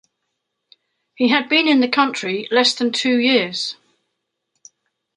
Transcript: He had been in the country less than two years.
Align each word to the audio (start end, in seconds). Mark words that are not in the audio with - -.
He 1.13 1.27
had 1.27 1.47
been 1.47 1.67
in 1.67 1.79
the 1.79 1.87
country 1.87 2.47
less 2.49 2.73
than 2.73 2.91
two 2.91 3.19
years. 3.19 3.75